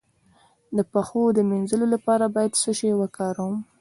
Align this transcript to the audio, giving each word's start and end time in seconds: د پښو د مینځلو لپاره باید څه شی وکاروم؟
د 0.75 0.79
پښو 0.91 1.23
د 1.33 1.39
مینځلو 1.49 1.85
لپاره 1.95 2.25
باید 2.35 2.59
څه 2.61 2.71
شی 2.79 2.91
وکاروم؟ 3.01 3.55